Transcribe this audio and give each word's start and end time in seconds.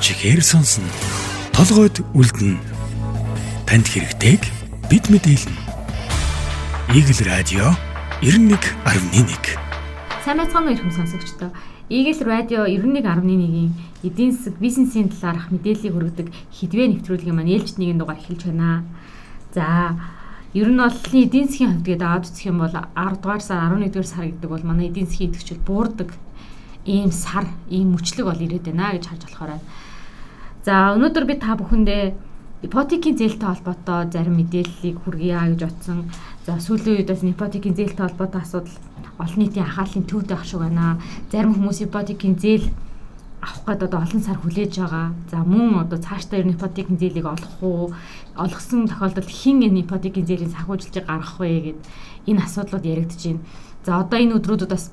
чихээр 0.00 0.42
сонсно. 0.42 0.86
Толгойд 1.50 1.98
үлдэн. 2.14 2.54
Танд 3.66 3.86
хэрэгтэйг 3.90 4.42
бид 4.86 5.04
мэдээлнэ. 5.10 5.58
Игэл 6.94 7.20
радио 7.26 7.74
91.1 8.22 9.58
Сайн 10.24 10.38
байцгаана 10.38 10.70
уу 10.70 10.76
ихэм 10.78 10.94
сонсогчдоо. 10.94 11.50
Игэл 11.90 12.22
радио 12.22 12.64
91.1-ийн 12.70 13.74
эдийн 14.06 14.32
засаг 14.32 14.54
бизнесийн 14.62 15.10
талаарх 15.10 15.50
мэдээллийг 15.50 15.92
хүргэдэг 15.94 16.28
хідвээ 16.54 16.86
нэвтрүүлгийн 16.94 17.34
маань 17.34 17.52
ээлжид 17.58 17.82
нэгэн 17.82 17.98
дугаар 17.98 18.22
эхэлж 18.22 18.42
байна. 18.46 18.86
За 19.50 19.98
Ер 20.54 20.70
нь 20.72 20.80
бол 20.80 20.96
эдийн 21.12 21.44
засгийн 21.50 21.76
хувьд 21.76 21.84
гээд 21.84 22.02
аваад 22.06 22.24
үзэх 22.24 22.48
юм 22.48 22.64
бол 22.64 22.72
10 22.72 23.20
дугаар 23.20 23.42
сар 23.44 23.68
11 23.68 23.92
дугаар 23.92 24.08
сар 24.08 24.24
гэдэг 24.30 24.48
бол 24.48 24.64
манай 24.64 24.88
эдийн 24.88 25.04
засгийн 25.04 25.28
идэвхжил 25.34 25.60
буурдаг 25.60 26.08
ийм 26.88 27.12
сар, 27.12 27.44
ийм 27.68 27.92
мөчлөг 27.92 28.24
бол 28.24 28.40
ирээд 28.40 28.72
байна 28.72 28.96
гэж 28.96 29.04
харж 29.12 29.22
болохоор 29.28 29.50
байна. 29.52 29.66
За 30.68 30.92
өнөөдөр 30.92 31.24
би 31.24 31.34
та 31.40 31.54
бүхэндээ 31.56 32.12
ипотекийн 32.68 33.16
зээлтэй 33.16 33.48
холбоотой 33.48 34.12
зарим 34.12 34.36
мэдээллийг 34.36 35.00
хүргье 35.00 35.40
гэж 35.56 35.64
бодсон. 35.64 36.12
За 36.44 36.60
сүүлийн 36.60 37.00
үед 37.00 37.08
бас 37.08 37.24
ипотекийн 37.24 37.72
зээлтэй 37.72 38.04
холбоотой 38.04 38.44
асуудал 38.44 38.76
олон 39.16 39.38
нийтийн 39.40 39.64
анхаарлын 39.64 40.04
төвд 40.04 40.28
байх 40.28 40.44
шиг 40.44 40.60
байна. 40.60 41.00
Зарим 41.32 41.56
хүмүүс 41.56 41.88
ипотекийн 41.88 42.36
зээл 42.36 42.68
авах 43.40 43.64
гэдэг 43.64 43.88
одоо 43.88 44.00
олон 44.04 44.20
сар 44.20 44.36
хүлээж 44.44 44.72
байгаа. 44.76 45.08
За 45.32 45.38
мөн 45.40 45.88
одоо 45.88 45.98
цаашдаа 46.04 46.36
ер 46.36 46.46
нь 46.52 46.56
ипотекийн 46.60 47.00
зээлийг 47.00 47.24
олох 47.24 47.56
уу? 47.64 47.96
Олгосон 48.36 48.92
тохиолдолд 48.92 49.24
хэн 49.24 49.72
энэ 49.72 49.88
ипотекийн 49.88 50.28
зээлийн 50.28 50.52
санхүүжилтийг 50.52 51.08
гаргах 51.08 51.40
вэ 51.40 51.48
гэд 51.64 51.80
энэ 52.28 52.44
асуудлууд 52.44 52.84
яригдж 52.84 53.22
байна. 53.24 53.40
За 53.88 54.04
одоо 54.04 54.20
энэ 54.20 54.36
өдрүүдэд 54.36 54.68
бас 54.68 54.92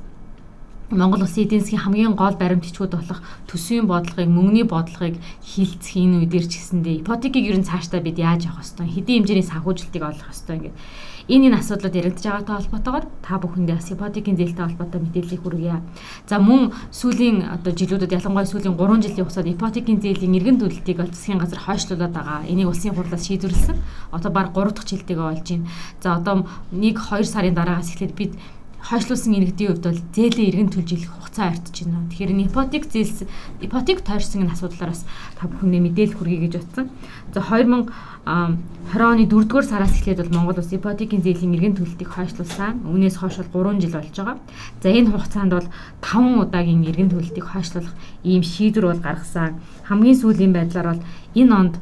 Монгол 0.92 1.22
Улсын 1.26 1.46
эдийн 1.46 1.62
засгийн 1.62 1.82
хамгийн 1.82 2.14
гол 2.14 2.38
баримтчгууд 2.38 2.94
болох 2.94 3.20
төсвийн 3.50 3.90
бодлогыг, 3.90 4.30
мөнгөний 4.30 4.70
бодлогыг 4.70 5.18
хилцэх 5.42 5.98
энэ 5.98 6.30
үедэр 6.30 6.46
ч 6.46 6.62
гэсэндээ 6.62 7.02
ипотекийг 7.02 7.50
ер 7.50 7.58
нь 7.58 7.66
цаашдаа 7.66 8.06
бид 8.06 8.22
яаж 8.22 8.46
авах 8.46 8.62
хэвээр 8.62 8.94
хэдийн 8.94 9.26
хэмжээний 9.26 9.50
санхүүжилтийг 9.50 10.04
олох 10.06 10.30
хэвээр 10.30 10.58
ингээд 10.62 10.78
энэ 11.26 11.46
энэ 11.50 11.58
асуудлууд 11.58 11.96
яригдж 11.98 12.22
байгаатай 12.22 12.56
холбоотойгоор 12.62 13.06
та 13.26 13.34
бүхэндээ 13.42 13.76
бас 13.82 13.90
ипотекийн 13.90 14.38
зээлтэй 14.38 14.66
холбоотой 14.66 15.02
мэдээллийг 15.02 15.42
хүргье. 15.42 15.82
За 16.30 16.38
мөн 16.38 16.70
сүүлийн 16.94 17.50
одоо 17.50 17.74
жилүүдэд 17.74 18.14
ялангуяа 18.14 18.46
сүүлийн 18.46 18.78
3 18.78 19.02
жилийн 19.02 19.26
хугацаанд 19.26 19.54
ипотекийн 19.58 20.00
зээлийн 20.06 20.38
иргэн 20.38 20.62
төлөлтийг 20.62 21.02
ол 21.02 21.10
засгийн 21.10 21.42
газар 21.42 21.66
хойшлуулад 21.66 22.14
байгаа. 22.14 22.46
Энийг 22.46 22.70
улсын 22.70 22.94
хурлаас 22.94 23.26
шийдвэрлсэн. 23.26 23.78
Одоо 24.14 24.30
баг 24.30 24.54
3 24.54 24.70
дахь 24.70 24.86
жилтэйгээ 24.86 25.26
болж 25.26 25.50
байна. 25.50 25.66
За 25.98 26.22
одоо 26.22 26.46
1 26.70 26.94
2 26.94 27.26
сарын 27.26 27.58
дараагаас 27.58 27.90
эхлээд 27.90 28.14
бид 28.14 28.38
хойшлуулсан 28.86 29.34
иргэдийн 29.34 29.70
хувьд 29.74 29.86
бол 29.90 30.02
зээлээ 30.14 30.50
иргэн 30.54 30.70
төлж 30.70 30.90
илэх 30.94 31.10
хугацаа 31.10 31.58
артж 31.58 31.90
байна. 31.90 32.06
Тэгэхээр 32.06 32.32
ипотек 32.46 32.84
зээлс 32.86 33.26
ипотек 33.66 34.06
тойрсон 34.06 34.46
энэ 34.46 34.54
асуудлаараас 34.54 35.10
та 35.34 35.50
бүхэндээ 35.50 35.82
мэдээлэл 35.82 36.18
хүргэе 36.22 36.40
гэж 36.46 36.54
утсан. 36.62 36.94
За 37.34 37.42
2020 37.42 37.90
оны 38.30 39.26
4-р 39.26 39.66
сараас 39.66 39.98
эхлээд 39.98 40.22
бол 40.22 40.36
Монгол 40.38 40.62
улс 40.62 40.70
ипотекийн 40.70 41.26
зээлийн 41.26 41.58
иргэн 41.58 41.76
төлөлтийг 41.82 42.10
хойшлуулсан. 42.14 42.86
Үүнээс 42.86 43.18
хойш 43.18 43.42
бол 43.42 43.74
3 43.74 43.82
жил 43.82 43.98
болж 43.98 44.14
байгаа. 44.14 44.38
За 44.82 44.88
энэ 44.94 45.10
хугацаанд 45.10 45.52
бол 45.58 45.68
5 46.06 46.46
удаагийн 46.46 46.86
иргэн 46.86 47.10
төлөлтийг 47.10 47.46
хойшлуулах 47.50 47.96
ийм 48.22 48.46
шийдвэр 48.46 48.86
бол 48.86 49.02
гаргасан. 49.02 49.58
Хамгийн 49.90 50.18
сүүлийн 50.22 50.54
байдлаар 50.54 50.88
бол 50.94 51.04
энэ 51.34 51.54
онд 51.58 51.76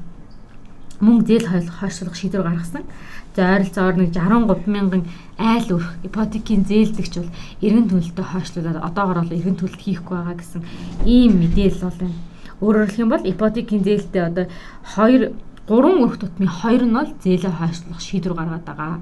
мөнгө 1.04 1.28
зээл 1.28 1.68
хойшлуулах 1.68 2.16
шийдвэр 2.16 2.48
гаргасан. 2.48 2.88
За 3.34 3.58
ойролцоогоор 3.58 3.98
нэг 3.98 4.14
63 4.14 4.70
мянган 4.70 5.03
айл 5.42 5.67
өрх 5.73 5.89
ипотекийн 6.06 6.70
зээлдэгч 6.70 7.14
бол 7.17 7.31
эргэн 7.66 7.90
төлөлтөд 7.90 8.30
хойшлуулад 8.30 8.78
одоогор 8.78 9.25
бол 9.25 9.34
эргэн 9.34 9.58
төлөлт 9.58 9.81
хийхгүй 9.81 10.17
байгаа 10.22 10.38
гэсэн 10.38 10.62
ийм 11.09 11.42
мэдээлэл 11.42 11.81
бол 11.81 11.98
байна. 11.98 12.17
Өөрөөр 12.62 12.86
хэлэх 12.86 13.02
юм 13.02 13.09
бол 13.09 13.25
ипотекийн 13.25 13.81
зээлтэй 13.81 14.22
одоо 14.30 14.45
2 14.94 15.34
3 15.66 16.03
өрх 16.06 16.17
тутмын 16.22 16.52
2 16.62 16.86
нь 16.86 16.94
бол 16.94 17.09
зээлээ 17.25 17.53
хойшлуулах 17.58 18.02
шийдвэр 18.06 18.38
гаргаад 18.38 18.66
байгаа. 18.70 19.02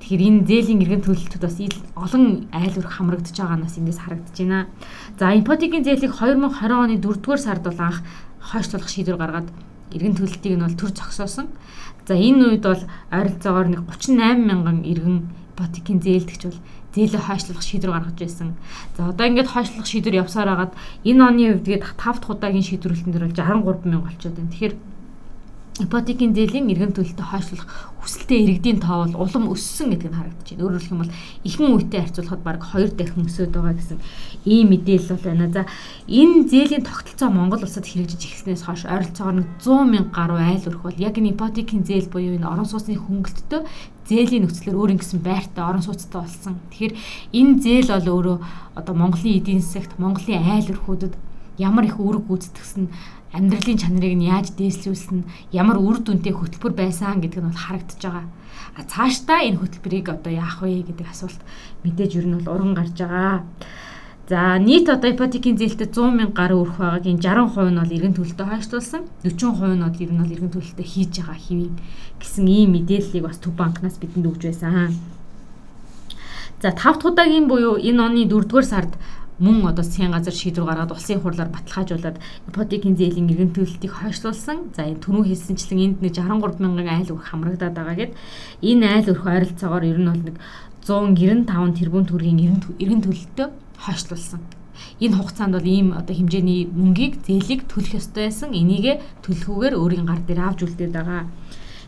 Тэгэхээр 0.00 0.22
энэ 0.24 0.46
зээлийн 0.48 0.80
эргэн 0.80 1.04
төлөлтөд 1.04 1.42
бас 1.44 1.56
олон 2.00 2.24
айл 2.56 2.74
өрх 2.80 2.92
хамрагдаж 2.96 3.36
байгаанаас 3.36 3.76
эндээс 3.76 4.00
харагдаж 4.00 4.36
байна. 4.40 4.72
За 5.20 5.36
ипотекийн 5.36 5.84
зээлийг 5.84 6.16
2020 6.16 6.72
оны 6.72 6.96
4-р 6.96 7.40
сард 7.42 7.68
бол 7.68 7.76
анх 7.76 8.00
хойшлуулах 8.40 8.88
шийдвэр 8.88 9.20
гаргаад 9.20 9.48
эргэн 9.92 10.16
төлөлтийг 10.16 10.54
нь 10.56 10.64
бол 10.64 10.78
төр 10.78 10.90
зогсоосон. 10.94 11.52
За 12.10 12.18
энэ 12.18 12.58
үед 12.58 12.66
бол 12.66 12.82
ойролцоогоор 13.14 13.68
нэг 13.70 13.80
38 13.86 14.42
мянган 14.42 14.82
иргэн 14.82 15.30
ипотекийн 15.54 16.02
зээлдэгч 16.02 16.42
бол 16.42 16.58
зээлээ 16.90 17.22
хойшлуулах 17.22 17.62
шийдвэр 17.62 17.94
гаргаж 17.94 18.18
байсан. 18.18 18.58
За 18.98 19.14
одоо 19.14 19.30
ингээд 19.30 19.46
хойшлуулах 19.46 19.86
шийдвэр 19.86 20.26
явсаар 20.26 20.50
хагаад 20.50 20.74
энэ 21.06 21.22
оны 21.22 21.42
үед 21.54 21.70
гээд 21.70 21.86
5 21.94 22.18
дахь 22.18 22.34
удаагийн 22.34 22.66
шийдвэрлэлтэн 22.66 23.12
дээр 23.14 23.26
бол 23.30 23.38
63 23.38 23.86
мянга 23.86 24.06
болчиход 24.10 24.34
байна. 24.34 24.50
Тэгэхээр 24.50 24.74
ипотекийн 25.86 26.34
зээлийн 26.34 26.70
эргэн 26.72 26.92
төлөлтөд 26.96 27.28
хойшлуулах 27.30 27.68
хүсэлтэд 28.00 28.40
иргэдийн 28.44 28.78
тоо 28.80 29.04
бол 29.04 29.28
улам 29.28 29.44
өссөн 29.52 29.92
гэдг 29.92 30.08
нь 30.08 30.16
харагдаж 30.16 30.48
байна. 30.48 30.64
Өөрөөр 30.64 30.80
хэлэх 30.80 30.94
юм 30.94 31.02
бол 31.04 31.16
ихэнх 31.44 31.74
үетэй 31.76 32.00
харьцуулахад 32.00 32.42
баг 32.44 32.58
2 32.64 32.96
дахин 32.96 33.28
өсөд 33.28 33.52
байгаа 33.52 33.76
гэсэн 33.76 33.98
ийм 34.48 34.66
мэдээлэл 34.72 35.12
бол 35.12 35.26
байна. 35.28 35.46
За 35.52 35.62
энэ 36.08 36.48
зээлийн 36.48 36.84
тогтолцоо 36.84 37.28
Монгол 37.28 37.64
улсад 37.64 37.84
хэрэгжиж 37.84 38.20
эхэлснээс 38.24 38.62
хойш 38.64 38.82
ойролцоогоор 38.88 39.44
100 39.60 39.92
мянга 39.92 40.12
гаруй 40.16 40.40
айл 40.40 40.64
өрх 40.64 40.82
бол 40.84 40.96
яг 40.96 41.14
энэ 41.20 41.32
ипотекийн 41.36 41.84
зээл 41.84 42.08
буюу 42.08 42.36
энэ 42.40 42.48
орон 42.48 42.64
сууцны 42.64 42.96
хөнгөлөлтөд 42.96 43.64
зээлийн 44.08 44.48
нөхцлөөр 44.48 44.80
өөр 44.80 44.94
ингэсэн 44.96 45.20
байртай 45.20 45.64
орон 45.64 45.84
сууцтай 45.84 46.20
болсон. 46.24 46.56
Тэгэхээр 46.72 46.94
энэ 47.36 47.54
зээл 47.60 47.90
бол 47.94 48.08
өөрөө 48.16 48.36
одоо 48.80 48.94
Монголын 48.96 49.38
эдийн 49.38 49.60
засагт 49.60 50.00
Монголын 50.00 50.40
айл 50.40 50.72
өрхүүдэд 50.72 51.14
ямар 51.58 51.84
их 51.88 51.96
үүрэг 51.98 52.28
гүйцэтгэсэн 52.28 52.84
амьдралын 53.32 53.78
чанарыг 53.78 54.14
нь 54.18 54.26
яаж 54.26 54.54
дээслүүлсэн 54.58 55.22
ямар 55.54 55.78
үр 55.78 56.02
дүнтэй 56.02 56.34
хөтөлбөр 56.34 56.74
байсан 56.74 57.22
гэдэг 57.22 57.40
нь 57.40 57.48
бол 57.50 57.62
харагдаж 57.62 58.00
байгаа. 58.02 58.26
А 58.74 58.82
цаашдаа 58.82 59.46
энэ 59.46 59.62
хөтөлбөрийг 59.62 60.06
одоо 60.10 60.32
яах 60.34 60.62
вэ 60.62 60.82
гэдэг 60.82 61.06
асуулт 61.06 61.40
мэдээж 61.86 62.12
ер 62.18 62.26
нь 62.26 62.36
бол 62.42 62.50
уран 62.58 62.74
гарч 62.74 62.98
байгаа. 62.98 63.46
За 64.30 64.58
нийт 64.58 64.86
одоо 64.86 65.10
ипотекийн 65.10 65.58
зээлтэй 65.58 65.90
100 65.90 66.10
мянга 66.14 66.38
гаруй 66.38 66.62
өрх 66.62 66.78
байгаагийн 66.78 67.18
60% 67.18 67.70
нь 67.70 67.78
бол 67.82 67.94
эргэн 67.98 68.14
төлөлтөд 68.14 68.46
хойшлуулсан. 68.46 69.02
40% 69.26 69.74
нь 69.74 69.82
бол 69.82 70.02
ер 70.02 70.10
нь 70.10 70.22
бол 70.22 70.34
эргэн 70.34 70.54
төлөлтөд 70.54 70.86
хийж 70.86 71.12
байгаа 71.18 71.38
хэвийн 71.38 71.74
гэсэн 72.18 72.46
ийм 72.46 72.70
мэдээллийг 72.78 73.26
бас 73.26 73.42
Төв 73.42 73.58
банкнаас 73.58 73.98
бидэнд 73.98 74.30
өгж 74.30 74.42
байсан. 74.46 74.94
За 76.62 76.70
5 76.70 76.78
дахь 76.78 77.06
удаагийн 77.10 77.50
буюу 77.50 77.74
энэ 77.74 78.02
оны 78.06 78.22
4-р 78.30 78.62
сард 78.62 78.94
мөн 79.40 79.72
одоо 79.72 79.84
засгийн 79.84 80.12
газар 80.12 80.36
шийдвэр 80.36 80.68
гаргаад 80.68 80.92
улсын 80.92 81.20
хурлаар 81.24 81.48
баталгаажуулаад 81.48 82.20
ипотекийн 82.48 82.96
зээлийн 83.00 83.30
эргэн 83.32 83.52
төлөлтийг 83.56 83.92
хойшлуулсан. 83.96 84.76
За 84.76 84.84
энэ 84.84 85.00
түрүү 85.00 85.24
хэлсэнчлэн 85.32 85.80
энд 85.80 85.98
нэг 86.04 86.12
63 86.12 86.60
мянган 86.60 86.88
айл 86.92 87.16
өрх 87.16 87.32
хамрагдаад 87.32 87.74
байгаа 87.74 87.96
гэд 87.96 88.12
энэ 88.60 88.84
айл 88.84 89.08
өрх 89.16 89.24
ойролцоогоор 89.24 89.84
ер 89.88 89.98
нь 89.98 90.10
бол 90.12 90.24
нэг 90.28 90.36
195 90.84 91.78
тэрбум 91.80 92.04
төгрөгийн 92.04 92.60
эргэн 92.76 93.00
төлөлтөө 93.00 93.48
хойшлуулсан. 93.80 94.40
Энэ 95.00 95.16
хугацаанд 95.16 95.56
бол 95.56 95.68
ийм 95.68 95.88
одоо 95.96 96.14
хэмжээний 96.16 96.68
мөнгийг 96.68 97.24
зээлийг 97.24 97.64
төлөх 97.64 97.96
ёстой 98.00 98.28
байсан. 98.28 98.52
Энийг 98.52 99.00
төлөхгүйгээр 99.24 99.74
өөрийн 99.80 100.04
гар 100.04 100.20
дээр 100.24 100.40
авч 100.44 100.68
үлдээд 100.68 100.92
байгаа 100.92 101.24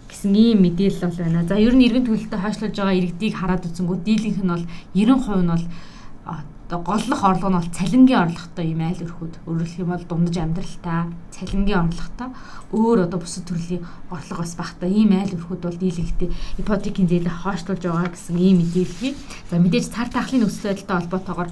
гэсэн 0.09 0.33
ийм 0.37 0.59
мэдээлэл 0.65 1.09
бол 1.09 1.21
байна. 1.21 1.45
За 1.49 1.57
ер 1.57 1.73
нь 1.77 1.85
эргэн 1.89 2.05
төлөлтөд 2.05 2.41
хойшлуулж 2.41 2.77
байгаа 2.77 2.97
иргэдийг 3.01 3.35
хараад 3.37 3.65
үзэнгүү 3.69 3.97
дийлийнх 4.05 4.41
нь 4.45 4.53
бол 4.53 4.65
90% 4.97 5.41
нь 5.41 5.53
бол 5.53 5.65
одоо 6.73 6.85
голлох 6.85 7.25
орлого 7.25 7.51
нь 7.51 7.61
бол 7.61 7.77
цалингийн 7.77 8.33
орлоготой 8.33 8.73
юм 8.73 8.81
айл 8.81 9.05
өрхүүд 9.05 9.35
өөрөлдөх 9.45 9.77
юм 9.85 9.93
бол 9.93 10.09
дундаж 10.09 10.37
амьдралтай 10.41 11.13
цалингийн 11.29 11.85
орлоготой. 11.85 12.29
Өөр 12.73 12.99
одоо 13.05 13.21
бусад 13.21 13.45
төрлийн 13.45 13.85
орлого 14.09 14.41
бас 14.41 14.57
багтаа. 14.57 14.89
Ийм 14.89 15.13
айл 15.13 15.37
өрхүүд 15.37 15.61
бол 15.69 15.77
дийлэгтэй 15.77 16.33
ипотекийн 16.57 17.13
зээлээ 17.13 17.45
хойшлуулж 17.45 17.85
байгаа 17.85 18.09
гэсэн 18.17 18.41
ийм 18.41 18.65
мэдээлэл. 18.65 19.21
За 19.53 19.61
мэдээж 19.61 19.87
цар 19.93 20.09
тахлын 20.09 20.49
байдалтай 20.49 20.97
холбоотойгоор 20.97 21.51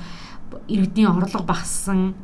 иргэдийн 0.72 1.12
орлого 1.12 1.44
багассан 1.44 2.16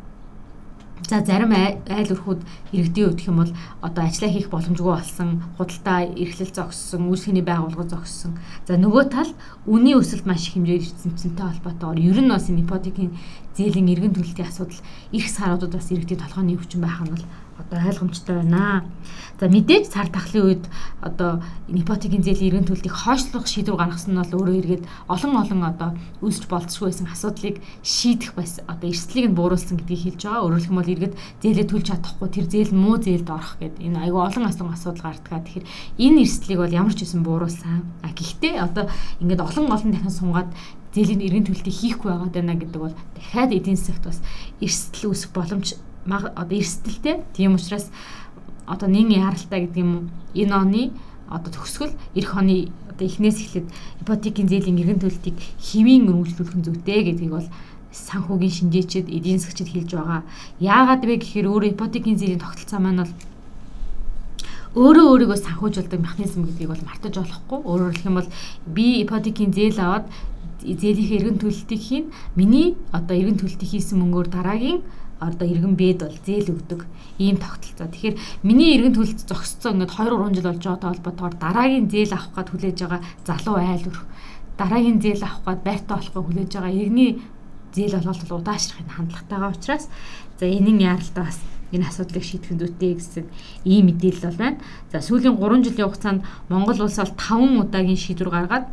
За 1.06 1.22
зарим 1.22 1.54
айл 1.54 2.10
өрхүүд 2.10 2.42
иргэдийн 2.74 3.14
хувьд 3.14 3.26
юм 3.30 3.38
бол 3.38 3.52
одоо 3.78 4.02
ажиллаа 4.02 4.30
хийх 4.34 4.50
боломжгүй 4.50 4.90
болсон, 4.90 5.38
худалдаа 5.54 6.02
эрхлэл 6.02 6.50
зогссон, 6.50 7.06
үйлсхийний 7.06 7.46
байгууллага 7.46 7.94
зогссон. 7.94 8.34
За 8.66 8.74
нөгөө 8.74 9.04
тал 9.14 9.30
үнийн 9.70 10.02
өсөлт 10.02 10.26
маш 10.26 10.50
их 10.50 10.58
хэмжээр 10.58 10.82
ирсэнтэй 10.82 11.46
холбоотойгоор 11.46 12.02
ер 12.02 12.18
нь 12.18 12.32
бас 12.34 12.50
ипотекийн 12.50 13.14
зээлийн 13.54 13.92
эргэн 13.94 14.18
төлөлтийн 14.18 14.50
асуудал 14.50 14.82
их 15.14 15.30
саруудад 15.30 15.78
бас 15.78 15.94
иргэдийн 15.94 16.18
толгойн 16.26 16.58
өвчин 16.58 16.82
байх 16.82 16.98
нь 16.98 17.14
бол 17.14 17.24
одоо 17.58 17.78
ойлгомжтой 17.88 18.36
байна. 18.36 18.84
За 19.40 19.48
мэдээж 19.48 19.92
цар 19.92 20.08
тахлын 20.08 20.44
үед 20.44 20.64
одоо 21.00 21.40
ипотекийн 21.68 22.24
зээлийн 22.24 22.64
эргэн 22.64 22.68
төлөлтийг 22.68 22.92
хойшлуулах 22.92 23.48
шийдвэр 23.48 23.76
гаргасан 23.76 24.16
нь 24.16 24.20
бол 24.20 24.36
өөрөө 24.40 24.56
эргээд 24.60 24.84
олон 25.12 25.34
олон 25.36 25.60
одоо 25.64 25.90
үүсч 26.24 26.48
болцсохгүй 26.48 26.88
байсан 26.88 27.08
асуудлыг 27.12 27.56
шийдэх 27.84 28.32
бас 28.32 28.60
одоо 28.64 28.88
эрсдлийг 28.88 29.28
нь 29.28 29.36
бууруулсан 29.36 29.76
гэдгийг 29.76 30.16
хэлж 30.16 30.22
байгаа. 30.24 30.44
Өөрөөр 30.44 30.64
хэлбэл 30.64 30.94
эргээд 30.96 31.14
зээлээ 31.44 31.66
төлж 31.68 31.86
чадахгүй 31.92 32.28
тэр 32.32 32.46
зээл 32.48 32.72
муу 32.72 32.96
зээлд 32.96 33.28
орох 33.28 33.60
гэдэг 33.60 33.82
энэ 33.84 34.00
айгүй 34.08 34.22
олон 34.24 34.44
асуун 34.48 34.72
асуудал 34.72 35.04
гардгаа. 35.04 35.44
Тэгэхээр 35.44 35.68
энэ 36.00 36.20
эрсдлийг 36.24 36.60
бол 36.60 36.78
ямар 36.80 36.94
ч 36.96 37.04
үсэн 37.04 37.20
бууруулсан. 37.20 37.84
А 38.04 38.08
гэхдээ 38.16 38.54
одоо 38.56 38.88
ингээд 39.20 39.44
олон 39.44 39.68
олон 39.68 39.90
дахин 39.92 40.12
сунгаад 40.12 40.48
зээлийн 40.96 41.20
эргэн 41.28 41.44
төлөлтийг 41.44 41.76
хийхгүй 41.76 42.08
байгаа 42.08 42.32
даа 42.32 42.56
гэдэг 42.56 42.80
бол 42.80 42.96
дахиад 43.12 43.52
эдийн 43.52 43.76
засагт 43.76 44.04
бас 44.08 44.18
эрсдэл 44.64 45.12
үүсэх 45.12 45.30
боломж 45.36 45.76
одоо 46.12 46.56
эрсдэлтэй. 46.58 47.22
Тийм 47.34 47.54
учраас 47.54 47.90
одоо 48.66 48.88
нэгэн 48.88 49.18
яралтай 49.22 49.66
гэдэг 49.66 49.82
юм 49.82 49.90
уу 49.94 50.04
энэ 50.34 50.54
оны 50.54 50.82
одоо 51.30 51.50
төгсгөл 51.50 51.94
эх 52.14 52.28
оны 52.34 52.70
одоо 52.90 53.06
эхнээс 53.06 53.38
эхлээд 53.42 53.68
ипотекийн 54.02 54.48
зээлийн 54.48 54.80
эргэн 54.82 55.02
төлөлтийг 55.02 55.36
хэвийн 55.58 56.08
өргөжлүүлэх 56.10 56.56
нь 56.56 56.66
зүйтэй 56.66 57.00
гэдгийг 57.06 57.32
бол 57.34 57.48
санхүүгийн 57.92 58.56
шинжээчид 58.56 59.06
эдийн 59.08 59.38
засгчид 59.40 59.70
хэлж 59.70 59.90
байгаа. 59.96 60.22
Яагаад 60.60 61.02
вэ 61.04 61.14
гэхээр 61.22 61.46
өөрөө 61.48 61.70
ипотекийн 61.74 62.18
зээлийн 62.18 62.42
тогтолцоо 62.42 62.80
маань 62.80 63.02
бол 63.02 63.14
өөрөө 64.76 65.06
өөрийгөө 65.08 65.38
санхүүжүүлдэг 65.40 66.00
механизм 66.04 66.44
гэдгийг 66.44 66.68
бол 66.68 66.84
мартаж 66.84 67.14
болохгүй. 67.16 67.58
Өөрөөр 67.64 67.92
хэлэх 67.96 68.08
юм 68.12 68.18
бол 68.20 68.30
би 68.68 68.86
ипотекийн 69.00 69.52
зээл 69.56 69.80
аваад 69.80 70.06
зээлийнхээ 70.62 71.18
эргэн 71.20 71.38
төлөлтийг 71.40 71.82
хийн. 71.82 72.06
Миний 72.38 72.76
одоо 72.92 73.16
эргэн 73.16 73.40
төлөлтийг 73.40 73.70
хийсэн 73.70 73.98
мөнгөөр 74.00 74.28
дараагийн 74.30 74.80
одоо 75.20 75.46
иргэн 75.48 75.74
бэд 75.76 76.00
бол 76.04 76.18
зээл 76.24 76.52
өгдөг 76.52 76.80
ийм 77.18 77.36
тогтолцоо. 77.40 77.88
Тэгэхээр 77.88 78.16
миний 78.44 78.76
иргэн 78.76 78.94
төлөлт 78.96 79.24
зогсцсон 79.24 79.80
ингээд 79.80 79.96
2 79.96 80.12
3 80.12 80.34
жил 80.36 80.48
болж 80.52 80.62
байгаатай 80.64 80.90
холбоотойгоор 80.92 81.34
дараагийн 81.40 81.86
зээл 81.88 82.12
авах 82.12 82.32
гээд 82.36 82.50
хүлээж 82.52 82.76
байгаа 82.84 83.00
залуу 83.24 83.56
айл 83.56 83.88
өрх. 83.88 84.04
Дараагийн 84.60 85.00
зээл 85.00 85.24
авах 85.24 85.40
гээд 85.44 85.62
байртаа 85.64 85.96
болохгүй 85.96 86.22
хүлээж 86.24 86.50
байгаа 86.52 86.72
иргэний 86.76 87.10
зээл 87.72 87.96
олголт 87.96 88.28
бол 88.28 88.40
удаашрахын 88.44 88.92
хандлагатайгаа 88.92 89.52
учраас 89.56 89.84
за 90.36 90.44
энийн 90.44 90.80
яаралтай 90.84 91.24
бас 91.24 91.40
энэ 91.72 91.88
асуудлыг 91.88 92.24
шийдэх 92.24 92.52
зүйтэй 92.60 92.92
гэсэн 93.00 93.24
ийм 93.64 93.88
мэдээлэл 93.88 94.28
бол 94.28 94.40
байна. 94.44 94.60
За 94.92 95.00
сүүлийн 95.00 95.36
3 95.40 95.64
жилийн 95.64 95.88
хугацаанд 95.88 96.20
Монгол 96.52 96.80
улс 96.84 97.00
бол 97.00 97.16
5 97.16 97.64
удаагийн 97.64 98.00
шийдвэр 98.00 98.30
гаргаад 98.30 98.66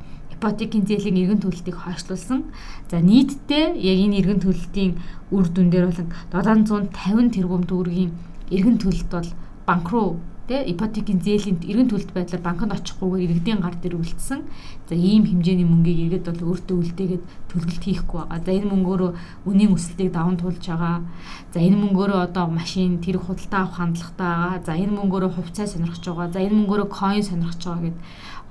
ипотекийн 0.44 0.84
зээлийн 0.84 1.24
эргэн 1.24 1.40
төлөлтийг 1.40 1.78
хойшлуулсан. 1.80 2.52
За 2.92 3.00
нийтдээ 3.00 3.80
яг 3.80 3.98
энэ 4.04 4.20
эргэн 4.20 4.44
төлөлтийн 4.44 5.00
үр 5.32 5.48
дүн 5.48 5.72
дээр 5.72 5.88
бол 5.88 6.04
750 6.36 7.32
тэрбум 7.32 7.64
төгрөгийн 7.64 8.12
эргэн 8.52 8.78
төлөлт 8.84 9.08
бол 9.08 9.30
банк 9.64 9.88
руу 9.88 10.20
тэ 10.52 10.68
ипотекийн 10.68 11.24
зээлийн 11.24 11.64
эргэн 11.64 11.88
төлөлт 11.88 12.12
байдлаар 12.12 12.44
банкнд 12.44 12.76
очихгүйгээр 12.76 13.24
иргэдийн 13.24 13.64
гар 13.64 13.80
дээр 13.80 13.96
үлдсэн. 13.96 14.44
За 14.92 14.96
ийм 15.00 15.24
хэмжээний 15.32 15.64
мөнгийг 15.64 16.20
иргэд 16.20 16.28
бол 16.28 16.52
өөртөө 16.52 16.76
үлдээгээд 16.76 17.24
төлөвлөлт 17.48 17.84
хийхгүй 17.88 18.20
байгаа. 18.28 18.44
За 18.44 18.52
энэ 18.52 18.68
мөнгөөрөө 18.68 19.12
үнийн 19.48 19.72
өсөлтийг 19.72 20.12
даван 20.12 20.36
туулж 20.36 20.60
байгаа. 20.60 21.08
За 21.56 21.64
энэ 21.64 21.80
мөнгөөрөө 21.80 22.20
одоо 22.28 22.46
машин 22.52 23.00
тэр 23.00 23.24
худалдаа 23.24 23.64
авах 23.64 23.80
хандлагатай 23.80 24.28
байгаа. 24.28 24.60
За 24.68 24.74
энэ 24.76 24.92
мөнгөөрөө 24.92 25.32
хувьцаа 25.32 25.68
сонирхож 25.72 26.04
байгаа. 26.04 26.28
За 26.36 26.40
энэ 26.44 26.58
мөнгөөрөө 26.60 26.90
coin 26.92 27.24
сонирхож 27.24 27.64
байгаа 27.64 27.84
гэд 27.88 27.98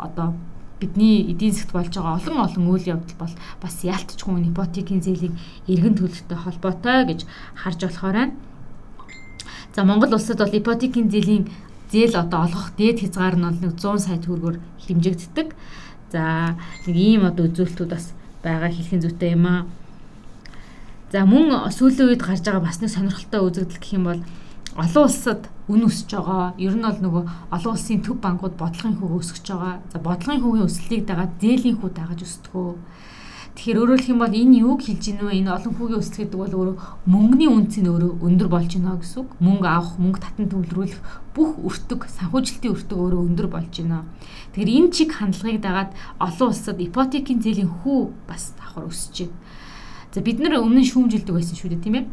одоо 0.01 0.29
бидний 0.83 1.31
эдийн 1.31 1.55
засгт 1.55 1.73
болж 1.73 1.95
байгаа 1.95 2.19
олон 2.19 2.39
олон 2.43 2.65
үйл 2.75 2.91
явдал 2.99 3.17
бол 3.23 3.35
бас 3.63 3.77
яалтчгүй 3.87 4.51
ипотекийн 4.51 5.01
зээлийн 5.07 5.39
эргэн 5.71 5.95
төлөлтөй 5.95 6.39
холбоотой 6.43 6.99
гэж 7.07 7.21
харж 7.55 7.81
болохоор 7.87 8.17
байна. 8.19 8.35
За 9.75 9.85
Монгол 9.87 10.19
улсад 10.19 10.43
бол 10.43 10.59
ипотекийн 10.59 11.09
зээлийн 11.09 11.47
зээл 11.93 12.19
одоо 12.19 12.45
олгох 12.51 12.75
дээд 12.77 13.01
хязгаар 13.01 13.37
нь 13.39 13.47
бол 13.47 13.61
нэг 13.63 13.73
100 13.79 13.99
сая 14.03 14.19
төгрөгөөр 14.19 14.57
хэмжигддэг. 14.85 15.49
За 16.11 16.57
нэг 16.85 16.97
ийм 16.97 17.23
одоо 17.31 17.47
үзүүлэлтүүд 17.47 17.91
бас 17.95 18.13
байгаа 18.43 18.71
хэлхэн 18.73 19.01
зүйтэй 19.07 19.33
юм 19.39 19.47
аа. 19.47 19.63
За 21.13 21.25
мөн 21.29 21.71
сүүлийн 21.71 22.09
үед 22.11 22.23
гарч 22.25 22.43
байгаа 22.45 22.65
бас 22.65 22.81
нэг 22.81 22.91
сонирхолтой 22.91 23.41
үзэгдэл 23.45 23.81
гэх 23.81 23.97
юм 23.97 24.05
бол 24.09 24.21
олон 24.77 25.05
улсад 25.05 25.49
үн 25.73 25.89
өсөж 25.89 26.11
байгаа. 26.13 26.53
Ер 26.61 26.77
нь 26.77 26.85
бол 26.85 27.01
нөгөө 27.01 27.25
олон 27.57 27.73
улсын 27.73 28.05
төв 28.05 28.21
банкуд 28.21 28.55
бодлогын 28.61 29.01
хөв 29.01 29.17
өсөж 29.25 29.45
байгаа. 29.49 29.81
За 29.93 29.99
бодлогын 29.99 30.43
хөвийн 30.45 30.69
өсөлтийг 30.69 31.09
дагаад 31.09 31.33
зээлийн 31.41 31.81
хүү 31.81 31.91
дагаж 31.97 32.21
өсдөгөө. 32.21 32.77
Тэгэхээр 33.53 33.81
өөрөөр 33.85 34.01
хэлэх 34.01 34.13
юм 34.17 34.23
бол 34.25 34.33
энэ 34.33 34.61
юуг 34.65 34.81
хэлж 34.81 35.03
гинэ 35.13 35.23
вэ? 35.29 35.33
Энэ 35.45 35.53
олон 35.53 35.73
хүүгийн 35.77 36.01
өсөлт 36.01 36.19
гэдэг 36.25 36.41
бол 36.41 36.57
өөрөө 36.57 36.77
мөнгөний 37.05 37.51
үнц 37.53 37.75
нь 37.85 37.91
өөрөө 37.93 38.13
өндөр 38.25 38.49
болж 38.49 38.73
байна 38.81 38.97
гэсэн 38.97 39.21
үг. 39.21 39.31
Мөнгө 39.45 39.69
авах, 39.69 39.95
мөнгө 40.01 40.21
татан 40.25 40.47
төвлөрүүлэх 40.49 41.01
бүх 41.37 41.51
өртөг, 41.61 42.01
санхүүжилтийн 42.17 42.73
өртөг 42.73 42.97
өөрөө 42.97 43.21
өндөр 43.29 43.49
болж 43.53 43.73
байна. 43.77 44.09
Тэгэхээр 44.57 44.73
энэ 44.73 44.93
чиг 44.97 45.11
хандлагыг 45.21 45.61
дагаад 45.61 45.93
олон 46.17 46.49
улсад 46.49 46.81
ипотекийн 46.81 47.45
зээлийн 47.45 47.69
хүү 47.85 48.01
бас 48.25 48.57
давхар 48.57 48.89
өсөж 48.89 49.29
байна. 49.29 49.37
За 50.17 50.21
бид 50.25 50.41
нар 50.41 50.57
өмнө 50.57 50.89
шүүмжилдэг 50.89 51.37
байсан 51.37 51.53
шүү 51.53 51.77
дээ, 51.77 51.85
тийм 51.85 51.97
ээ. 52.01 52.05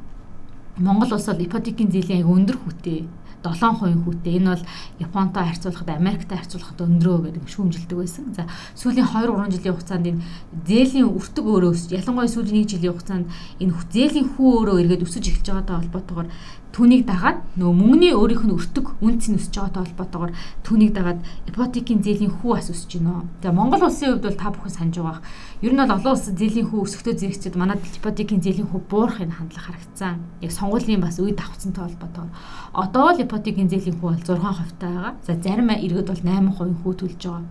Монгол 0.84 1.16
улс 1.16 1.28
бол 1.32 1.40
ипотекийн 1.40 1.88
зээлийн 1.88 2.20
аяг 2.20 2.36
өндөр 2.36 2.58
хүүтэй 2.60 3.08
7% 3.44 4.04
хүүтэй. 4.04 4.36
Энэ 4.40 4.56
бол 4.56 4.64
Японтой 5.00 5.44
харьцуулахад 5.48 5.90
Америктэй 5.90 6.38
харьцуулахад 6.38 6.80
өндрөө 6.84 7.18
гэдэг 7.32 7.46
шүүмжилдэг 7.48 7.98
байсан. 7.98 8.26
За 8.36 8.44
сүүлийн 8.76 9.08
2 9.08 9.32
3 9.32 9.56
жилийн 9.56 9.76
хугацаанд 9.76 10.06
энэ 10.12 10.24
зээлийн 10.68 11.08
өртөг 11.08 11.46
өөрөө 11.48 11.72
өсөж 11.72 11.92
ялангуяа 11.96 12.28
сүүлийн 12.28 12.68
1 12.68 12.72
жилийн 12.76 12.94
хугацаанд 12.94 13.26
энэ 13.64 13.74
зээлийн 13.96 14.28
хүү 14.36 14.48
өөрөө 14.60 14.78
эргээд 14.84 15.06
өсөж 15.08 15.24
эхэлж 15.24 15.48
байгаатай 15.48 15.76
холбоотойгоор 15.80 16.28
түүнийг 16.69 17.04
дагаад 17.10 17.42
нөгөө 17.57 17.75
мөнгөний 17.75 18.13
өөрийнх 18.13 18.45
нь 18.45 18.54
өртөг 18.54 19.01
үнц 19.01 19.25
нь 19.25 19.42
өсөж 19.42 19.57
байгаатай 19.57 19.81
холбоотойгоор 19.89 20.31
түүнийг 20.62 20.94
дагаад 20.94 21.19
ипотекийн 21.50 22.06
зээлийн 22.06 22.30
хүү 22.30 22.51
бас 22.54 22.69
өсөж 22.69 23.01
байна. 23.01 23.25
За 23.42 23.50
Монгол 23.50 23.89
улсын 23.89 24.13
хувьд 24.13 24.25
бол 24.30 24.38
та 24.38 24.54
бүхэн 24.54 24.75
санаж 24.77 24.95
байгаа. 25.01 25.25
Ер 25.66 25.74
нь 25.74 25.81
бол 25.81 25.95
олон 25.98 26.13
улсад 26.13 26.38
зээлийн 26.38 26.69
хүү 26.69 26.80
өсөхдөө 26.86 27.13
зэрэгцээд 27.18 27.56
манад 27.57 27.81
ипотекийн 27.81 28.42
зээлийн 28.45 28.69
хүү 28.69 28.81
буурахын 28.86 29.33
хандлага 29.33 29.66
харагдсан. 29.66 30.21
Яг 30.45 30.51
сонгуулийн 30.54 31.01
бас 31.01 31.18
үе 31.18 31.33
давхцантай 31.33 31.83
холбоотойгоор 31.89 32.33
одоо 32.77 33.07
л 33.18 33.24
ипотекийн 33.25 33.69
зээлийн 33.74 33.98
хүү 33.98 34.07
бол 34.13 34.21
6% 34.21 34.77
таа 34.77 34.94
байгаа. 34.94 35.13
За 35.25 35.33
зарим 35.42 35.74
иргэд 35.74 36.06
бол 36.06 36.21
8% 36.21 36.86
хүү 36.86 36.94
төлж 37.01 37.21
байгаа. 37.25 37.50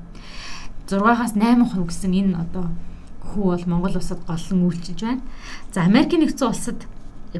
6-аас 0.88 1.34
8% 1.34 1.90
гэсэн 1.90 2.12
энэ 2.14 2.38
одоо 2.38 2.70
хүү 3.28 3.44
бол 3.44 3.64
Монгол 3.66 3.98
улсад 3.98 4.22
голлон 4.24 4.62
үйлчилж 4.62 5.00
байна. 5.02 5.22
За 5.74 5.84
Америкийн 5.84 6.22
нэгдсэн 6.24 6.48
улсад 6.48 6.80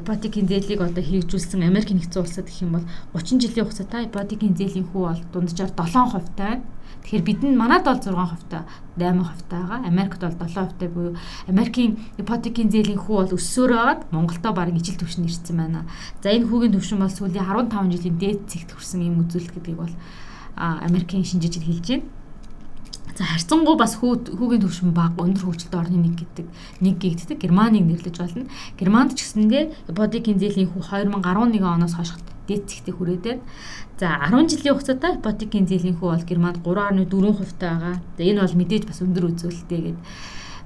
ипотекийн 0.01 0.47
зээлийг 0.47 0.81
одоо 0.81 1.03
хэрэгжүүлсэн 1.03 1.63
Америк 1.63 1.91
нэгдсэн 1.91 2.23
улсад 2.23 2.47
гэх 2.47 2.63
юм 2.63 2.79
бол 2.79 2.85
30 3.13 3.43
жилийн 3.43 3.65
хугацаатай 3.67 4.07
ипотекийн 4.07 4.55
зээлийн 4.55 4.87
хүү 4.89 5.03
бол 5.05 5.21
дунджаар 5.33 5.71
7% 5.75 6.39
таа. 6.39 6.63
Тэгэхээр 6.99 7.27
бидэнд 7.27 7.55
манад 7.55 7.83
бол 7.85 7.99
6% 7.99 8.51
таа 8.51 8.63
8% 8.97 9.47
таа 9.47 9.61
байгаа. 9.63 9.79
Америкт 9.87 10.21
бол 10.23 10.35
7% 10.35 10.79
таа 10.79 10.89
буюу 10.89 11.13
Америкийн 11.47 11.91
ипотекийн 12.17 12.71
зээлийн 12.71 12.99
хүү 12.99 13.15
бол 13.15 13.35
өссөөр 13.37 13.71
байгаад 13.75 14.01
Монголдо 14.11 14.49
бараг 14.51 14.75
ижил 14.75 14.99
төвшөнд 14.99 15.29
ирсэн 15.29 15.57
байна. 15.57 15.87
За 16.23 16.31
энэ 16.31 16.47
хүүгийн 16.47 16.73
төвшин 16.75 16.99
бол 16.99 17.11
сүүлийн 17.11 17.45
15 17.71 17.93
жилийн 17.93 18.17
дээд 18.19 18.39
цэгт 18.51 18.69
хүрсэн 18.75 19.05
юм 19.05 19.23
үзүүлэлт 19.23 19.53
гэдгийг 19.55 19.79
бол 19.79 19.95
Америкийн 20.59 21.23
шинжээчид 21.23 21.63
хэлж 21.63 21.87
байна. 21.87 22.07
За 23.19 23.27
харьцангуй 23.27 23.75
бас 23.75 23.99
хүүгийн 23.99 24.63
төвшин 24.63 24.95
баг 24.95 25.19
өндөр 25.19 25.51
хөгжилтэй 25.51 25.75
орны 25.75 26.07
нэг 26.07 26.23
гэдэг 26.23 26.47
нэг 26.79 26.95
гэгддэг 27.03 27.43
Германыг 27.43 27.83
нэрлэж 27.83 28.15
болно. 28.15 28.47
Германд 28.79 29.19
ч 29.19 29.27
гэсэндээ 29.27 29.91
ипотекийн 29.91 30.39
зээлийн 30.39 30.71
хүү 30.71 30.87
2011 30.87 31.59
оноос 31.59 31.99
хойш 31.99 32.15
дээд 32.47 32.71
зэгтээ 32.71 32.95
хүрээд 32.95 33.23
байна. 33.27 33.43
За 33.99 34.23
10 34.23 34.47
жилийн 34.55 34.71
хугацаатай 34.71 35.11
ипотекийн 35.19 35.67
зээлийн 35.67 35.99
хүү 35.99 36.07
бол 36.15 36.23
Германд 36.31 36.63
3.4% 36.63 37.59
таа 37.59 37.75
байгаа. 37.75 37.95
За 38.15 38.23
энэ 38.23 38.39
бол 38.39 38.55
мэдээж 38.55 38.83
бас 38.87 39.03
өндөр 39.03 39.25
үзүүлэлттэй 39.35 39.79
гэдэг 39.83 40.03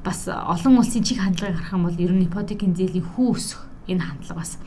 бас 0.06 0.20
олон 0.30 0.78
улсын 0.78 1.02
чиг 1.02 1.26
хандлагыг 1.26 1.58
харах 1.58 1.74
юм 1.74 1.90
бол 1.90 1.98
ер 1.98 2.14
нь 2.14 2.30
ипотекийн 2.30 2.78
зээлийн 2.78 3.18
хүү 3.18 3.28
өсөх 3.34 3.66
энэ 3.90 4.06
хандлага 4.06 4.46
бас 4.46 4.62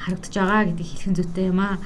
харагдаж 0.00 0.32
байгаа 0.32 0.72
гэдэг 0.72 0.86
хэлхэн 0.88 1.16
зүйтэй 1.20 1.46
юм 1.52 1.60
аа. 1.60 1.76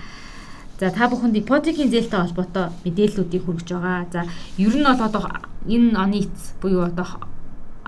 За 0.85 0.93
та 0.93 1.09
бүхэнд 1.09 1.41
ипотекийн 1.41 1.89
зээлтэй 1.89 2.21
холбоотой 2.21 2.69
мэдээллүүдийг 2.85 3.49
хүргэж 3.49 3.69
байгаа. 3.73 4.05
За 4.13 4.29
ер 4.61 4.75
нь 4.77 4.85
бол 4.85 5.01
одоо 5.01 5.25
энэ 5.65 5.97
оны 5.97 6.29
эц 6.29 6.53
буюу 6.61 6.85
одоо 6.85 7.25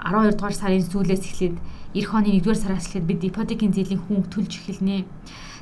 12 0.01 0.33
дугаар 0.33 0.57
сарын 0.57 0.81
сүүлээс 0.81 1.29
эхлээд 1.29 1.57
эх 1.93 2.09
оны 2.17 2.41
1-р 2.41 2.57
сараас 2.57 2.89
эхлээд 2.89 3.05
бид 3.05 3.21
ипотекийн 3.29 3.77
зээлийн 3.77 4.01
хүн 4.01 4.25
төлж 4.33 4.65
эхэлнэ. 4.65 5.05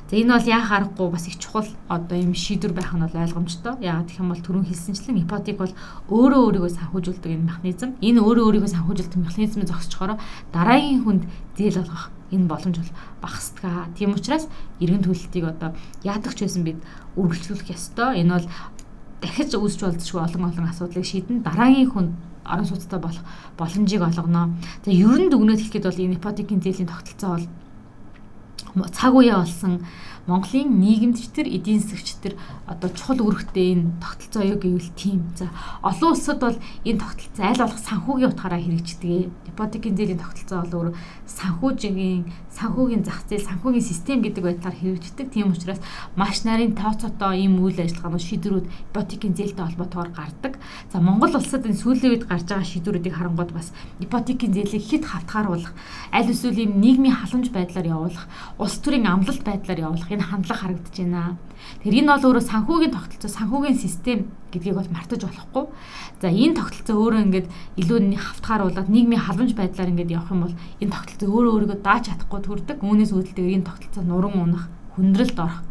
За 0.05 0.15
энэ 0.21 0.37
бол 0.37 0.45
яах 0.45 0.69
аргагүй 0.69 1.09
бас 1.09 1.25
их 1.25 1.41
чухал 1.41 1.65
одоо 1.89 2.17
юм 2.17 2.37
шийдвэр 2.37 2.77
байх 2.77 2.93
нь 2.93 3.01
бол 3.01 3.21
ойлгомжтой. 3.25 3.81
Яагаад 3.81 4.05
гэх 4.05 4.21
юм 4.21 4.29
бол 4.29 4.45
түрүүн 4.45 4.69
хэлсэнчлэн 4.69 5.17
ипотек 5.25 5.57
бол 5.57 5.73
өөрөө 6.13 6.41
өөрийгөө 6.45 6.71
санхүүжүүлдэг 6.77 7.31
энэ 7.33 7.49
механизм. 7.49 7.97
Энэ 8.05 8.21
өөрөө 8.21 8.45
өөрийгөө 8.45 8.69
санхүүжүүлдэг 8.69 9.17
механизмыг 9.25 9.65
зогсчихороо 9.65 10.21
дараагийн 10.53 11.01
хүнд 11.01 11.23
зээл 11.57 11.81
олгох 11.81 12.13
энэ 12.29 12.45
боломж 12.45 12.77
бол 12.77 12.93
багасдаг. 13.25 13.89
Тийм 13.97 14.13
учраас 14.13 14.45
иргэн 14.77 15.01
төлөлтийг 15.01 15.45
одоо 15.49 15.73
яадаг 16.05 16.37
ч 16.37 16.45
байсан 16.45 16.61
бид 16.61 16.77
үргэлжлүүлэх 17.17 17.73
ёстой. 17.73 18.21
Энэ 18.21 18.33
бол 18.37 18.47
дахиж 19.25 19.57
үүсч 19.57 19.79
болзошгүй 19.89 20.21
олон 20.21 20.53
олон 20.53 20.69
асуудлыг 20.69 21.01
шийдэн 21.01 21.41
дараагийн 21.41 21.89
хүн 21.89 22.07
орон 22.45 22.67
сууцтай 22.69 23.01
болох 23.01 23.25
боломжийг 23.57 24.05
олгоно. 24.05 24.53
Тэгээ 24.85 25.01
ер 25.01 25.21
нь 25.25 25.31
дүгнэж 25.33 25.59
хэлэхэд 25.65 25.85
бол 25.89 26.03
энэ 26.05 26.17
ипотекийн 26.21 26.61
зээлийн 26.61 26.89
тогтолцоо 26.93 27.29
бол 27.33 27.47
뭐 28.75 28.87
차고였음. 28.87 29.81
Монголын 30.25 30.81
нийгэмчдэр, 30.81 31.45
эдийн 31.45 31.85
засгчдэр 31.85 32.33
одоо 32.65 32.89
чухал 32.89 33.21
үүрэгтэй 33.21 33.77
энэ 33.77 34.01
тогтолцоо 34.01 34.41
юу 34.41 34.57
гэвэл 34.57 34.89
тийм. 34.97 35.21
За 35.37 35.53
олон 35.85 36.17
улсад 36.17 36.41
бол 36.41 36.57
энэ 36.81 36.97
тогтолцоо 36.97 37.45
аль 37.45 37.61
болох 37.61 37.77
санхүүгийн 37.85 38.31
утгаараа 38.33 38.57
хэрэгждэг. 38.57 39.29
Ипотекийн 39.53 39.93
зээлийн 39.93 40.17
тогтолцоо 40.17 40.65
бол 40.65 40.89
өөр 40.89 40.89
санхүүжийн, 41.29 42.25
санхүүгийн 42.57 43.05
зах 43.05 43.21
зээл, 43.29 43.45
санхүүгийн 43.45 43.85
систем 43.85 44.25
гэдэг 44.25 44.41
байдлаар 44.41 44.73
хэрэгждэг. 44.73 45.29
Тийм 45.29 45.53
учраас 45.53 45.77
маш 46.17 46.41
нарийн 46.41 46.73
тооцоотоо 46.73 47.37
ийм 47.37 47.61
үйл 47.61 47.77
ажиллагаанууд 47.77 48.25
шийдвэрүүд 48.25 48.65
ипотекийн 48.89 49.37
зээлтэй 49.37 49.61
холбоотойгоор 49.61 50.09
гардаг. 50.09 50.57
За 50.89 50.97
Монгол 51.05 51.37
улсад 51.37 51.69
энэ 51.69 51.77
сүүлийн 51.77 52.17
үед 52.17 52.25
гарч 52.25 52.49
байгаа 52.49 52.65
шийдвэрүүдийг 52.65 53.13
харангууд 53.13 53.53
бас 53.53 53.69
ипотекийн 54.01 54.57
зээлийг 54.57 54.89
хэд 54.89 55.05
хавтгааруулах, 55.05 55.73
аль 56.09 56.33
эсвэл 56.33 56.65
ийм 56.65 56.81
нийгмийн 56.81 57.13
халамж 57.13 57.53
байдлаар 57.53 57.93
явуулах, 57.93 58.25
улс 58.57 58.81
төрийн 58.81 59.05
амлалт 59.05 59.45
байдлаар 59.45 59.85
явуулах 59.85 60.14
энэ 60.15 60.25
хандлага 60.25 60.61
харагдаж 60.63 60.95
байна. 60.95 61.37
Тэгэхээр 61.83 61.99
энэ 62.01 62.11
бол 62.15 62.25
өөрөө 62.31 62.43
санхүүгийн 62.47 62.93
тогтолцоо, 62.95 63.31
санхүүгийн 63.35 63.77
систем 63.77 64.19
гэдгийг 64.49 64.75
бол 64.75 64.95
мартаж 64.95 65.21
болохгүй. 65.27 65.65
За 66.21 66.27
энэ 66.31 66.57
тогтолцоо 66.57 66.95
өөрөө 66.95 67.21
ингээд 67.27 67.47
илүү 67.81 67.97
хавтгааруулаад 68.15 68.89
нийгмийн 68.89 69.21
халамж 69.21 69.51
байдлаар 69.53 69.91
ингээд 69.91 70.15
явах 70.15 70.31
юм 70.31 70.41
бол 70.47 70.55
энэ 70.55 70.93
тогтолцоо 70.95 71.27
өөрөө 71.29 71.53
өөрийгөө 71.55 71.79
дааж 71.83 72.03
чадахгүй 72.09 72.39
төрдөг. 72.41 72.77
Үүнээс 72.79 73.11
үүдэлтэйгээр 73.11 73.57
энэ 73.59 73.69
тогтолцоо 73.69 74.03
нуран 74.07 74.35
унах, 74.39 74.65
хүндрэлд 74.95 75.37
орох, 75.37 75.61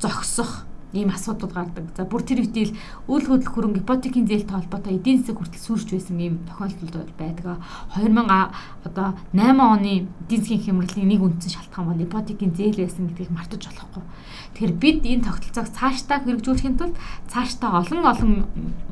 зогсох 0.00 0.64
ийм 0.92 1.08
асуудууд 1.08 1.52
гардаг. 1.52 1.84
За 1.96 2.04
бүр 2.04 2.22
тэр 2.22 2.44
үетэл 2.44 2.76
үйл 3.08 3.26
хөдлөх 3.26 3.52
хөрөнгө 3.56 3.82
ипотекийн 3.82 4.28
зээлтэй 4.28 4.56
холбоотой 4.56 5.00
эдийн 5.00 5.24
засаг 5.24 5.40
хүртэл 5.40 5.64
сүрж 5.64 5.88
байсан 5.96 6.20
ийм 6.20 6.34
тохиолдол 6.44 7.08
байдаг. 7.16 7.58
2000 7.96 8.52
одоо 8.84 9.16
8 9.32 9.56
оны 9.56 10.04
эдийн 10.28 10.40
засгийн 10.44 10.62
хямралын 10.62 11.08
нэг 11.08 11.20
үндсэн 11.24 11.52
шалтгаан 11.56 11.88
бол 11.88 12.04
ипотекийн 12.04 12.52
зээл 12.52 12.84
байсан 12.84 13.08
гэдгийг 13.08 13.32
мартаж 13.32 13.62
болохгүй. 13.64 14.04
Тэгэхээр 14.52 14.74
бид 14.76 15.00
энэ 15.08 15.24
тогтолцоог 15.24 15.68
цаашдаа 15.72 16.18
хэрэгжүүлэхийн 16.20 16.76
тулд 16.76 16.96
цаашдаа 17.32 17.80
олон 17.80 18.02
олон 18.04 18.32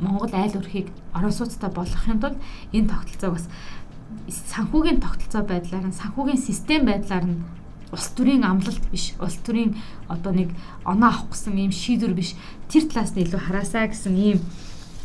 Монгол 0.00 0.32
айл 0.32 0.56
өрхийг 0.56 0.88
орон 1.12 1.34
сууцтай 1.36 1.68
болгохын 1.68 2.20
тулд 2.20 2.38
энэ 2.72 2.88
тогтолцоог 2.88 3.36
бас 3.36 3.46
санхүүгийн 4.28 5.00
тогтолцоо 5.04 5.42
байдлаар 5.44 5.86
нь 5.88 5.98
санхүүгийн 6.00 6.40
систем 6.40 6.88
байдлаар 6.88 7.24
нь 7.28 7.59
улс 7.92 8.08
төрийн 8.16 8.44
амлалт 8.44 8.84
биш 8.90 9.14
улс 9.20 9.38
төрийн 9.44 9.76
одоо 10.08 10.32
нэг 10.32 10.50
оноо 10.84 11.10
авах 11.10 11.34
гэсэн 11.34 11.58
ийм 11.58 11.72
шийдвэр 11.72 12.14
биш 12.14 12.34
тэр 12.70 12.86
талаас 12.86 13.14
нь 13.14 13.22
илүү 13.26 13.40
хараасаа 13.42 13.90
гэсэн 13.90 14.14
ийм 14.16 14.38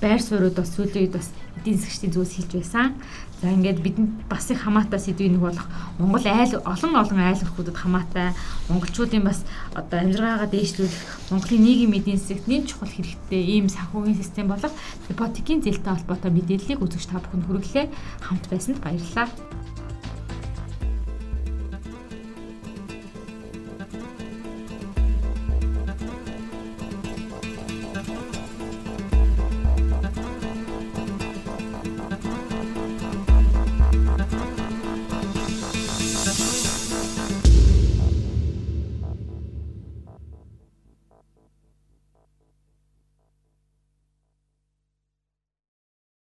байр 0.02 0.22
суурьуд 0.22 0.56
бас 0.56 0.70
сүүлийн 0.76 1.08
үед 1.08 1.16
бас 1.18 1.30
эдийн 1.58 1.80
засгчдын 1.80 2.14
зүгээс 2.14 2.36
хэлж 2.36 2.52
байсан. 2.60 2.94
За 3.42 3.52
ингээд 3.52 3.80
бидэнд 3.84 4.28
бас 4.30 4.52
их 4.52 4.64
хамаатай 4.64 5.00
сэдвийн 5.00 5.36
нэг 5.36 5.44
болох 5.44 5.68
Монгол 6.00 6.26
айл 6.26 6.56
олон 6.64 6.94
олон 6.96 7.20
айл 7.20 7.44
өрхүүдэд 7.44 7.76
хамаатай 7.76 8.32
монголчуудын 8.70 9.24
бас 9.24 9.44
одоо 9.76 9.98
амжиргаагаа 10.00 10.50
дээшлүүлэх 10.52 11.32
Монголын 11.32 11.64
нийгэм 11.64 11.98
эдийн 12.00 12.20
засагт 12.20 12.48
нэг 12.48 12.68
чухал 12.68 12.92
хэрэгтэй 12.92 13.42
ийм 13.60 13.68
санхүүгийн 13.72 14.20
систем 14.20 14.48
болох 14.48 14.74
ипотекийн 15.10 15.64
зээлтэй 15.64 15.94
холбоотой 15.96 16.32
мэдээллийг 16.32 16.80
үзэгч 16.80 17.08
та 17.12 17.20
бүхэнд 17.20 17.46
хүргэлээ. 17.48 17.86
Хамт 18.24 18.46
байсанд 18.52 18.80
баярлалаа. 18.84 19.28